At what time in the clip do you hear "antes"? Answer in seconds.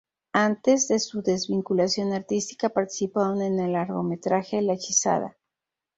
0.33-0.87